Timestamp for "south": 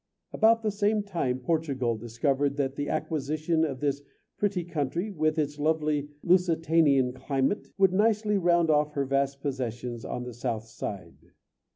10.33-10.63